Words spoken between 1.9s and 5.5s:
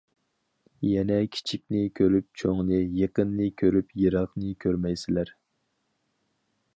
كۆرۈپ چوڭنى، يېقىننى كۆرۈپ يىراقنى كۆرمەيسىلەر.